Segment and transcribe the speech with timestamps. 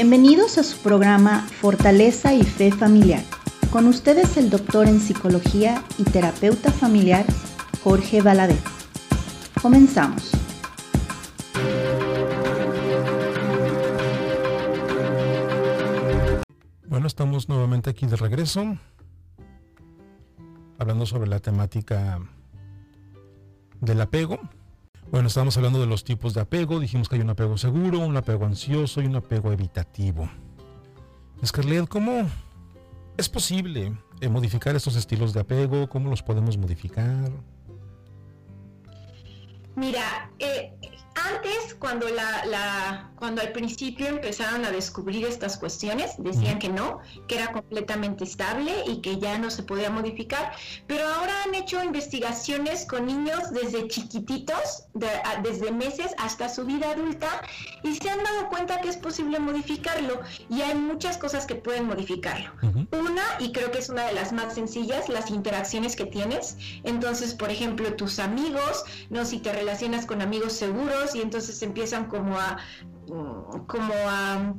[0.00, 3.24] Bienvenidos a su programa Fortaleza y Fe Familiar.
[3.72, 7.26] Con ustedes el doctor en psicología y terapeuta familiar
[7.82, 8.62] Jorge Valadez.
[9.60, 10.30] Comenzamos.
[16.86, 18.78] Bueno, estamos nuevamente aquí de regreso,
[20.78, 22.20] hablando sobre la temática
[23.80, 24.38] del apego.
[25.10, 26.80] Bueno, estamos hablando de los tipos de apego.
[26.80, 30.28] Dijimos que hay un apego seguro, un apego ansioso y un apego evitativo.
[31.44, 32.28] Scarlett, ¿cómo
[33.16, 33.96] es posible
[34.30, 35.88] modificar estos estilos de apego?
[35.88, 37.30] ¿Cómo los podemos modificar?
[39.76, 40.74] Mira, eh,
[41.78, 47.52] cuando, la, cuando al principio empezaron a descubrir estas cuestiones, decían que no, que era
[47.52, 50.52] completamente estable y que ya no se podía modificar,
[50.86, 54.84] pero ahora han hecho investigaciones con niños desde chiquititos,
[55.42, 57.42] desde meses hasta su vida adulta,
[57.82, 61.86] y se han dado cuenta que es posible modificarlo, y hay muchas cosas que pueden
[61.86, 62.52] modificarlo.
[62.92, 66.56] Una, y creo que es una de las más sencillas, las interacciones que tienes.
[66.84, 72.06] Entonces, por ejemplo, tus amigos, no si te relacionas con amigos seguros, y entonces empiezan
[72.06, 72.58] como a,
[73.08, 74.54] mm, como a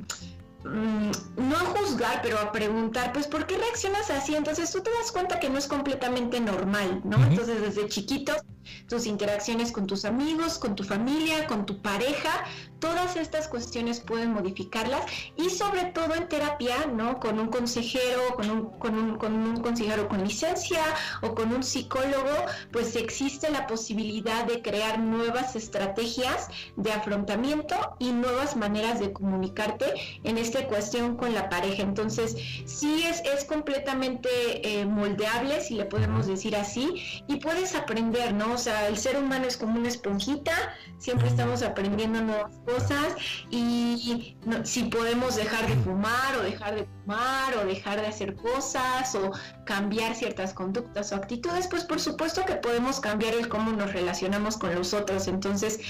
[0.64, 4.34] mm, no a juzgar, pero a preguntar, pues, ¿por qué reaccionas así?
[4.34, 7.22] Entonces tú te das cuenta que no es completamente normal, ¿no?
[7.24, 8.42] Entonces desde chiquitos,
[8.88, 12.44] tus interacciones con tus amigos, con tu familia, con tu pareja,
[12.80, 15.04] todas estas cuestiones pueden modificarlas
[15.36, 17.20] y sobre todo en terapia, ¿no?
[17.20, 20.82] Con un consejero, con un, con un, con un consejero con licencia
[21.22, 22.30] o con un psicólogo,
[22.72, 29.86] pues existe la posibilidad de crear nuevas estrategias de afrontamiento y nuevas maneras de comunicarte
[30.24, 31.82] en esta cuestión con la pareja.
[31.82, 34.28] Entonces, sí es, es completamente
[34.62, 38.56] eh, moldeable, si le podemos decir así, y puedes aprender, ¿no?
[38.60, 40.52] O sea, el ser humano es como una esponjita,
[40.98, 43.14] siempre estamos aprendiendo nuevas cosas
[43.48, 49.14] y si podemos dejar de fumar o dejar de fumar o dejar de hacer cosas
[49.14, 49.32] o
[49.64, 54.58] cambiar ciertas conductas o actitudes, pues por supuesto que podemos cambiar el cómo nos relacionamos
[54.58, 55.26] con los otros.
[55.26, 55.80] Entonces,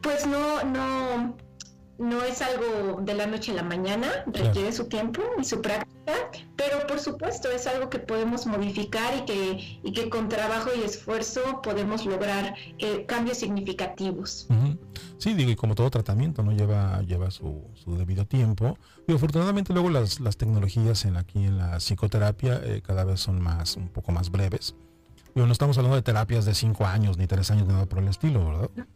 [0.00, 1.36] pues no, no,
[1.98, 6.12] no es algo de la noche a la mañana, requiere su tiempo y su práctica,
[6.56, 10.82] pero por supuesto es algo que podemos modificar y que, y que con trabajo y
[10.82, 14.46] esfuerzo podemos lograr eh, cambios significativos.
[15.18, 16.52] Sí, digo, y como todo tratamiento, ¿no?
[16.52, 18.76] Lleva, lleva su, debido tiempo.
[19.08, 23.40] Y afortunadamente luego las, las tecnologías en aquí en la psicoterapia eh, cada vez son
[23.40, 24.74] más, un poco más breves.
[25.34, 28.08] Digo, no estamos hablando de terapias de cinco años ni tres años, nada por el
[28.08, 28.70] estilo, ¿verdad?
[28.74, 28.86] No,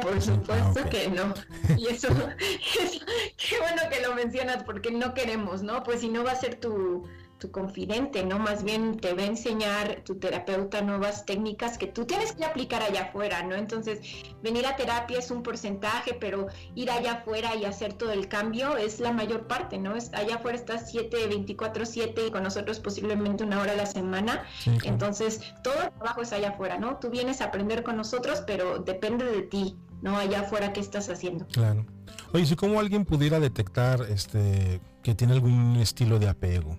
[0.00, 1.34] por supuesto ah, que no.
[1.76, 5.82] Y eso, qué bueno que lo mencionas porque no queremos, ¿no?
[5.82, 7.08] Pues si no va a ser tu,
[7.38, 8.38] tu confidente, ¿no?
[8.38, 12.82] Más bien te va a enseñar tu terapeuta nuevas técnicas que tú tienes que aplicar
[12.82, 13.54] allá afuera, ¿no?
[13.54, 14.00] Entonces,
[14.42, 18.76] venir a terapia es un porcentaje, pero ir allá afuera y hacer todo el cambio
[18.76, 19.96] es la mayor parte, ¿no?
[19.96, 23.86] Es, allá afuera estás 7, 24, 7 y con nosotros posiblemente una hora a la
[23.86, 24.44] semana.
[24.84, 26.98] Entonces, todo el trabajo es allá afuera, ¿no?
[26.98, 30.16] Tú vienes a aprender con nosotros, pero depende de ti, ¿no?
[30.16, 31.46] Allá afuera, ¿qué estás haciendo?
[31.48, 31.84] Claro.
[32.32, 36.76] Oye, si cómo alguien pudiera detectar este que tiene algún estilo de apego,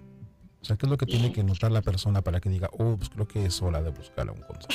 [0.67, 2.97] o sea, ¿qué es lo que tiene que notar la persona para que diga, oh,
[2.97, 4.73] pues creo que es hora de buscar a un consejo?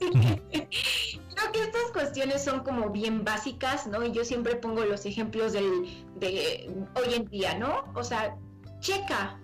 [0.00, 4.02] creo que estas cuestiones son como bien básicas, ¿no?
[4.02, 7.84] Y yo siempre pongo los ejemplos del, de hoy en día, ¿no?
[7.94, 8.38] O sea,
[8.80, 9.38] checa,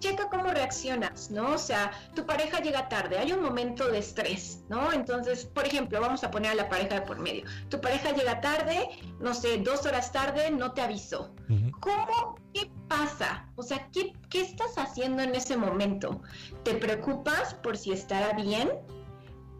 [0.00, 1.52] checa cómo reaccionas, ¿no?
[1.52, 4.92] O sea, tu pareja llega tarde, hay un momento de estrés, ¿no?
[4.92, 7.44] Entonces, por ejemplo, vamos a poner a la pareja de por medio.
[7.68, 8.88] Tu pareja llega tarde,
[9.20, 11.32] no sé, dos horas tarde, no te avisó.
[11.78, 12.40] ¿Cómo?
[12.52, 13.48] ¿Qué pasa?
[13.56, 16.22] O sea, ¿qué, ¿qué estás haciendo en ese momento?
[16.64, 18.70] ¿Te preocupas por si estará bien?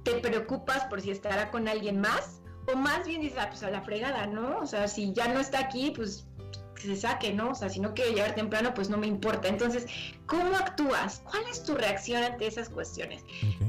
[0.03, 2.41] ¿Te preocupas por si estará con alguien más?
[2.73, 4.59] O más bien dices, ah, pues a la fregada, ¿no?
[4.59, 6.28] O sea, si ya no está aquí, pues
[6.79, 7.51] que se saque, ¿no?
[7.51, 9.49] O sea, si no quiere llegar temprano, pues no me importa.
[9.49, 9.87] Entonces,
[10.27, 11.23] ¿cómo actúas?
[11.25, 13.25] ¿Cuál es tu reacción ante esas cuestiones?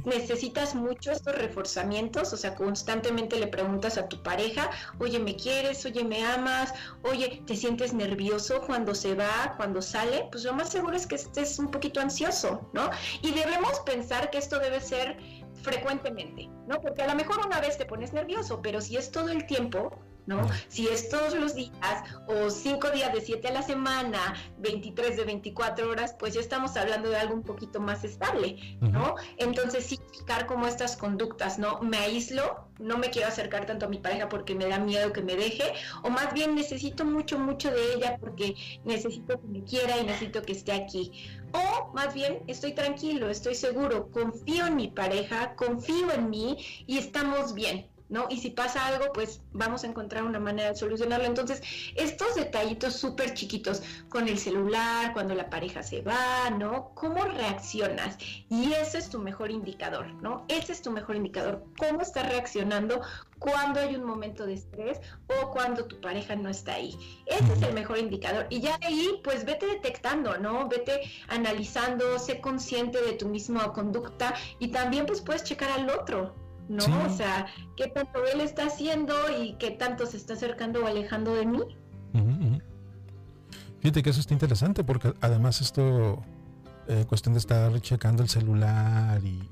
[0.05, 2.31] ¿Necesitas mucho estos reforzamientos?
[2.33, 4.69] O sea, constantemente le preguntas a tu pareja,
[4.99, 5.85] oye, ¿me quieres?
[5.85, 6.73] Oye, ¿me amas?
[7.03, 10.27] Oye, ¿te sientes nervioso cuando se va, cuando sale?
[10.31, 12.89] Pues lo más seguro es que estés un poquito ansioso, ¿no?
[13.21, 15.17] Y debemos pensar que esto debe ser
[15.63, 16.79] frecuentemente, ¿no?
[16.81, 19.99] Porque a lo mejor una vez te pones nervioso, pero si es todo el tiempo,
[20.29, 20.47] ¿no?
[20.67, 25.25] Si es todos los días o cinco días de siete a la semana, 23 de
[25.25, 29.15] 24 horas, pues ya estamos hablando de algo un poquito más estable, ¿no?
[29.37, 31.79] Entonces sí, fijar como estas conductas, ¿no?
[31.81, 35.23] Me aíslo, no me quiero acercar tanto a mi pareja porque me da miedo que
[35.23, 35.73] me deje,
[36.03, 38.53] o más bien necesito mucho, mucho de ella porque
[38.85, 41.11] necesito que me quiera y necesito que esté aquí.
[41.53, 46.99] O más bien estoy tranquilo, estoy seguro, confío en mi pareja, confío en mí y
[46.99, 47.89] estamos bien.
[48.09, 48.27] ¿No?
[48.29, 51.25] Y si pasa algo, pues vamos a encontrar una manera de solucionarlo.
[51.25, 51.61] Entonces,
[51.95, 56.91] estos detallitos súper chiquitos con el celular, cuando la pareja se va, ¿no?
[56.95, 58.17] ¿Cómo reaccionas?
[58.49, 60.45] Y ese es tu mejor indicador, ¿no?
[60.47, 61.63] Ese es tu mejor indicador.
[61.77, 63.01] ¿Cómo estás reaccionando
[63.37, 66.97] cuando hay un momento de estrés o cuando tu pareja no está ahí?
[67.25, 68.47] Ese es el mejor indicador.
[68.49, 70.67] Y ya de ahí, pues vete detectando, ¿no?
[70.67, 76.35] Vete analizando, sé consciente de tu misma conducta y también pues puedes checar al otro,
[76.69, 76.83] ¿no?
[77.05, 81.33] O sea, qué tanto él está haciendo y qué tanto se está acercando o alejando
[81.33, 81.61] de mí.
[83.79, 86.23] Fíjate que eso está interesante porque además esto,
[86.87, 89.49] eh, cuestión de estar checando el celular y,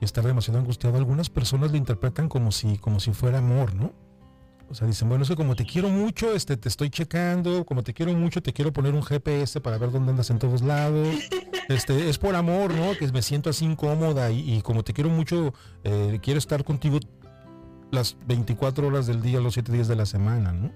[0.00, 3.92] estar demasiado angustiado, algunas personas lo interpretan como si, como si fuera amor, ¿no?
[4.68, 7.94] O sea, dicen, bueno, eso como te quiero mucho, este, te estoy checando, como te
[7.94, 11.08] quiero mucho, te quiero poner un GPS para ver dónde andas en todos lados.
[11.68, 12.96] Este, es por amor, ¿no?
[12.96, 15.52] Que me siento así incómoda y, como te quiero mucho,
[15.82, 17.00] eh, quiero estar contigo
[17.90, 20.70] las 24 horas del día, los 7 días de la semana, ¿no?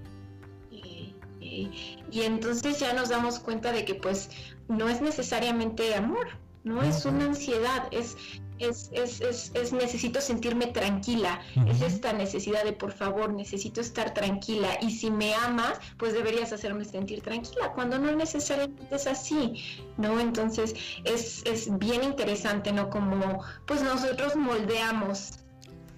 [1.39, 4.29] Y, entonces ya nos damos cuenta de que pues
[4.67, 6.27] no es necesariamente amor,
[6.63, 8.17] no es una ansiedad, es
[8.61, 14.69] es, es, es, necesito sentirme tranquila, es esta necesidad de por favor, necesito estar tranquila
[14.81, 20.19] y si me amas, pues deberías hacerme sentir tranquila, cuando no necesariamente es así, ¿no?
[20.19, 22.89] Entonces es, es bien interesante, ¿no?
[22.89, 25.41] Como pues nosotros moldeamos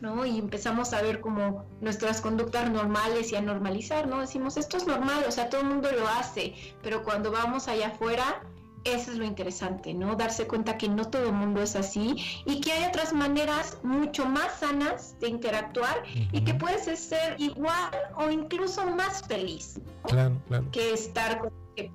[0.03, 0.25] ¿no?
[0.25, 4.19] Y empezamos a ver como nuestras conductas normales y a normalizar, ¿no?
[4.19, 7.87] Decimos, esto es normal, o sea, todo el mundo lo hace, pero cuando vamos allá
[7.87, 8.43] afuera,
[8.83, 10.15] eso es lo interesante, ¿no?
[10.15, 12.15] Darse cuenta que no todo el mundo es así
[12.45, 17.91] y que hay otras maneras mucho más sanas de interactuar y que puedes ser igual
[18.17, 20.69] o incluso más feliz claro, claro.
[20.71, 21.51] que estar con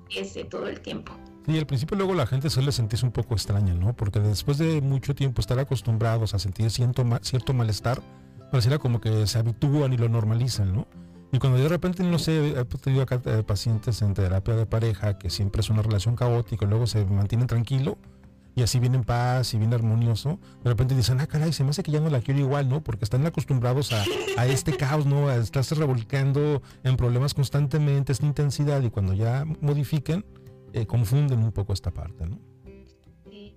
[0.09, 1.13] ese todo el tiempo.
[1.45, 3.93] Sí, al principio luego la gente suele sentirse un poco extraña, ¿no?
[3.95, 8.01] Porque después de mucho tiempo estar acostumbrados a sentir cierto, cierto malestar,
[8.51, 10.87] pareciera como que se habitúan y lo normalizan, ¿no?
[11.31, 15.17] Y cuando de repente, no sé, he tenido acá eh, pacientes en terapia de pareja
[15.17, 17.97] que siempre es una relación caótica y luego se mantienen tranquilo
[18.55, 21.69] y así viene en paz y viene armonioso, de repente dicen, ah, caray, se me
[21.69, 22.81] hace que ya no la quiero igual, ¿no?
[22.83, 24.03] Porque están acostumbrados a,
[24.37, 25.29] a este caos, ¿no?
[25.29, 30.25] A estarse revolcando en problemas constantemente, esta intensidad y cuando ya modifiquen,
[30.73, 32.39] eh, confunden un poco esta parte, ¿no?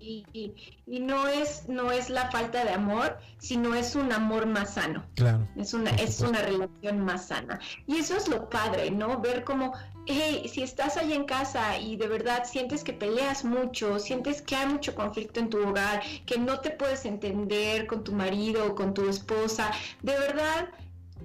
[0.02, 0.54] Y,
[0.86, 5.04] no es no es la falta de amor, sino es un amor más sano.
[5.14, 5.48] Claro.
[5.56, 7.60] Es una es una relación más sana.
[7.86, 9.20] Y eso es lo padre, ¿no?
[9.20, 9.72] Ver como
[10.06, 14.56] hey, si estás allá en casa y de verdad sientes que peleas mucho, sientes que
[14.56, 18.74] hay mucho conflicto en tu hogar, que no te puedes entender con tu marido o
[18.74, 19.70] con tu esposa,
[20.02, 20.68] de verdad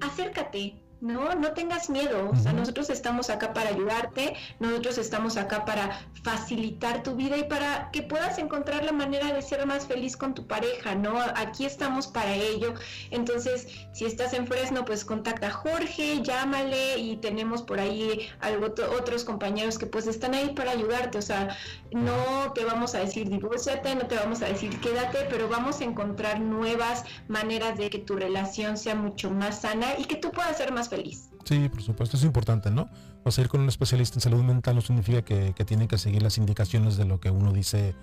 [0.01, 2.29] acércate, no, no tengas miedo.
[2.31, 7.44] O sea, nosotros estamos acá para ayudarte, nosotros estamos acá para facilitar tu vida y
[7.44, 11.19] para que puedas encontrar la manera de ser más feliz con tu pareja, ¿no?
[11.35, 12.73] Aquí estamos para ello.
[13.11, 18.67] Entonces, si estás en Fresno, pues contacta a Jorge, llámale y tenemos por ahí algo,
[18.97, 21.17] otros compañeros que pues están ahí para ayudarte.
[21.17, 21.55] O sea,
[21.91, 25.83] no te vamos a decir divórciate, no te vamos a decir quédate, pero vamos a
[25.83, 30.57] encontrar nuevas maneras de que tu relación sea mucho más sana y que tú puedas
[30.57, 31.30] ser más feliz.
[31.45, 32.89] Sí, por supuesto, es importante, ¿no?
[33.24, 35.98] O sea, ir con un especialista en salud mental no significa que, que tiene que
[35.98, 37.96] seguir las indicaciones de lo que uno dice.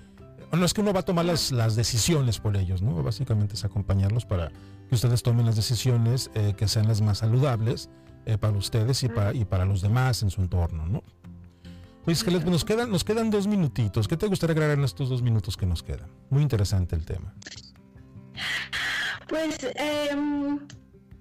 [0.53, 3.03] No es que uno va a tomar las, las decisiones por ellos, ¿no?
[3.03, 4.51] Básicamente es acompañarlos para
[4.89, 7.91] que ustedes tomen las decisiones eh, que sean las más saludables
[8.27, 11.03] eh, para ustedes y para, y para los demás en su entorno, ¿no?
[12.05, 14.09] Pues que nos quedan, nos quedan dos minutitos.
[14.09, 16.11] ¿Qué te gustaría agregar en estos dos minutos que nos quedan?
[16.29, 17.35] Muy interesante el tema.
[19.27, 20.11] Pues eh,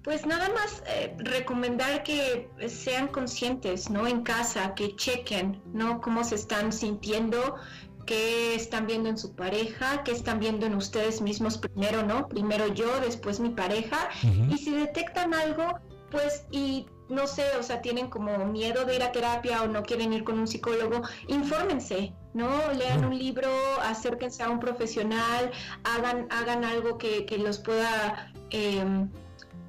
[0.04, 4.06] pues nada más eh, recomendar que sean conscientes, ¿no?
[4.06, 6.02] En casa, que chequen, ¿no?
[6.02, 7.56] Cómo se están sintiendo,
[8.04, 12.28] qué están viendo en su pareja, qué están viendo en ustedes mismos primero, ¿no?
[12.28, 14.10] Primero yo, después mi pareja.
[14.50, 15.80] Y si detectan algo,
[16.10, 19.82] pues, y no sé, o sea, tienen como miedo de ir a terapia o no
[19.84, 22.50] quieren ir con un psicólogo, infórmense, ¿no?
[22.74, 23.48] Lean un libro,
[23.82, 25.50] acérquense a un profesional,
[25.84, 28.34] hagan, hagan algo que, que los pueda...
[28.50, 29.06] Eh,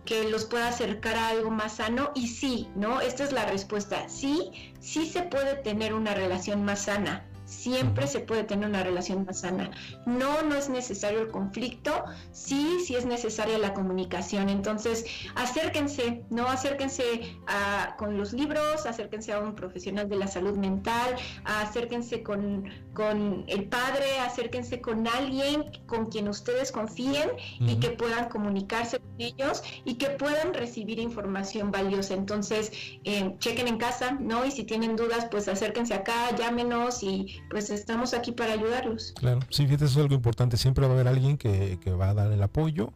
[0.05, 3.01] que los pueda acercar a algo más sano y sí, ¿no?
[3.01, 4.07] Esta es la respuesta.
[4.07, 9.25] Sí, sí se puede tener una relación más sana siempre se puede tener una relación
[9.25, 9.71] más sana.
[10.05, 14.49] No, no es necesario el conflicto, sí, sí es necesaria la comunicación.
[14.49, 16.47] Entonces, acérquense, ¿no?
[16.47, 22.69] Acérquense a, con los libros, acérquense a un profesional de la salud mental, acérquense con,
[22.93, 29.15] con el padre, acérquense con alguien con quien ustedes confíen y que puedan comunicarse con
[29.19, 32.13] ellos y que puedan recibir información valiosa.
[32.13, 32.71] Entonces,
[33.03, 34.45] eh, chequen en casa, ¿no?
[34.45, 39.13] Y si tienen dudas, pues acérquense acá, llámenos y pues estamos aquí para ayudarlos.
[39.17, 40.57] Claro, sí, fíjate, eso es algo importante.
[40.57, 42.91] Siempre va a haber alguien que, va a dar el apoyo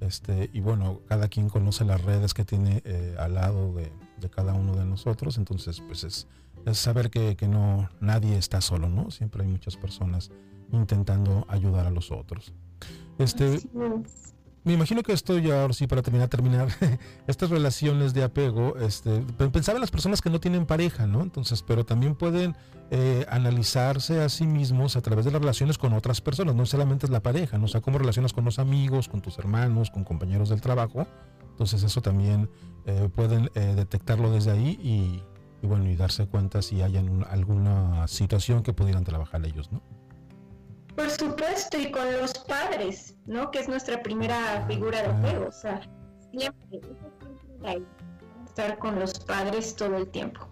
[0.00, 3.90] Este, y bueno, cada quien conoce las redes que tiene eh, al lado de,
[4.30, 6.26] cada uno de nosotros, entonces pues es,
[6.64, 9.10] es saber que, que, no nadie está solo, ¿no?
[9.10, 10.30] Siempre hay muchas personas
[10.72, 12.54] intentando ayudar a los otros.
[13.18, 13.60] Este,
[14.64, 16.68] me imagino que esto ya ahora sí para terminar, terminar,
[17.26, 19.20] estas relaciones de apego, este,
[19.52, 21.22] pensaba en las personas que no tienen pareja, ¿no?
[21.22, 22.56] Entonces, pero también pueden
[22.90, 27.04] eh, analizarse a sí mismos a través de las relaciones con otras personas, no solamente
[27.04, 27.66] es la pareja, ¿no?
[27.66, 31.06] O sea, cómo relacionas con los amigos, con tus hermanos, con compañeros del trabajo.
[31.50, 32.48] Entonces, eso también
[32.86, 38.62] eh, pueden eh, detectarlo desde ahí y, bueno, y darse cuenta si hay alguna situación
[38.62, 39.82] que pudieran trabajar ellos, ¿no?
[40.96, 43.50] Por supuesto, y con los padres, ¿no?
[43.50, 45.48] Que es nuestra primera figura de apego.
[45.48, 45.80] O sea,
[46.30, 46.80] siempre,
[48.46, 50.46] estar con los padres todo el tiempo.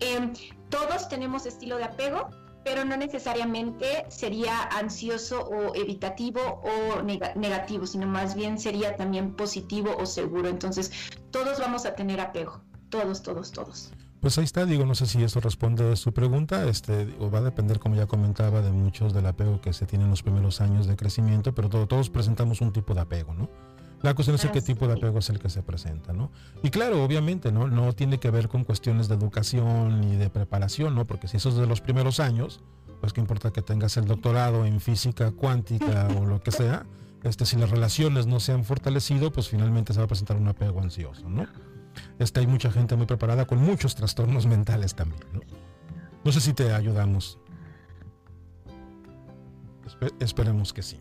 [0.00, 0.32] Em,
[0.68, 2.28] todos tenemos estilo de apego,
[2.64, 9.96] pero no necesariamente sería ansioso o evitativo o negativo, sino más bien sería también positivo
[9.98, 10.48] o seguro.
[10.48, 10.92] Entonces,
[11.30, 13.92] todos vamos a tener apego, todos, todos, todos.
[14.22, 17.40] Pues ahí está, digo, no sé si eso responde a su pregunta, este, o va
[17.40, 20.60] a depender, como ya comentaba, de muchos del apego que se tiene en los primeros
[20.60, 23.50] años de crecimiento, pero todos presentamos un tipo de apego, ¿no?
[24.00, 26.30] La cuestión es el qué tipo de apego es el que se presenta, ¿no?
[26.62, 27.66] Y claro, obviamente, ¿no?
[27.66, 31.04] No tiene que ver con cuestiones de educación ni de preparación, ¿no?
[31.04, 32.60] Porque si eso es de los primeros años,
[33.00, 36.86] pues qué importa que tengas el doctorado en física cuántica o lo que sea,
[37.24, 40.46] este, si las relaciones no se han fortalecido, pues finalmente se va a presentar un
[40.46, 41.48] apego ansioso, ¿no?
[42.18, 45.22] Este, hay mucha gente muy preparada con muchos trastornos mentales también.
[46.24, 47.38] No, sé si te ayudamos.
[50.20, 51.00] esperemos que sí.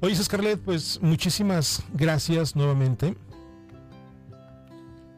[0.00, 3.16] Oye, Scarlett, pues muchísimas gracias nuevamente.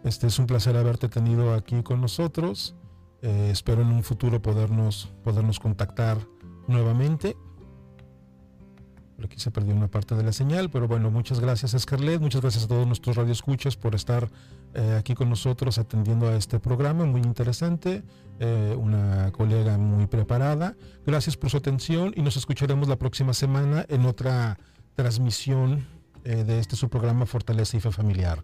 [0.05, 2.77] Este es un placer haberte tenido aquí con nosotros.
[3.23, 6.19] Eh, espero en un futuro podernos, podernos contactar
[6.69, 7.37] nuevamente.
[9.25, 12.65] Aquí se perdió una parte de la señal, pero bueno, muchas gracias Scarlett, muchas gracias
[12.65, 14.29] a todos nuestros radioescuchas por estar
[14.75, 18.03] eh, aquí con nosotros atendiendo a este programa muy interesante,
[18.39, 20.77] eh, una colega muy preparada.
[21.07, 24.59] Gracias por su atención y nos escucharemos la próxima semana en otra
[24.95, 25.87] transmisión
[26.25, 28.43] eh, de este su programa Fortaleza y Fe Familiar.